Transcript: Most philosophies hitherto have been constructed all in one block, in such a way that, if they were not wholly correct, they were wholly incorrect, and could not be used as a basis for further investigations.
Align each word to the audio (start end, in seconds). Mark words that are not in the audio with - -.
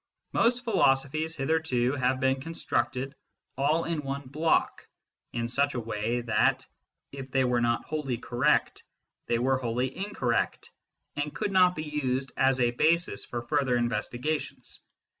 Most 0.33 0.63
philosophies 0.63 1.35
hitherto 1.35 1.91
have 1.93 2.19
been 2.19 2.41
constructed 2.41 3.13
all 3.55 3.83
in 3.85 4.01
one 4.01 4.23
block, 4.23 4.87
in 5.31 5.47
such 5.47 5.75
a 5.75 5.79
way 5.79 6.21
that, 6.21 6.65
if 7.11 7.29
they 7.29 7.43
were 7.43 7.61
not 7.61 7.85
wholly 7.85 8.17
correct, 8.17 8.83
they 9.27 9.37
were 9.37 9.59
wholly 9.59 9.95
incorrect, 9.95 10.71
and 11.17 11.35
could 11.35 11.51
not 11.51 11.75
be 11.75 11.83
used 11.83 12.31
as 12.35 12.59
a 12.59 12.71
basis 12.71 13.25
for 13.25 13.43
further 13.43 13.77
investigations. 13.77 14.79